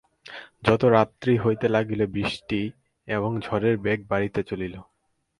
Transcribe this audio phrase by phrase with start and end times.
[0.63, 2.61] যত রাত্রি হইতে লাগিল বৃষ্টি
[3.07, 4.75] এবং ঝড়ের বেগ বাড়িতে চলিল।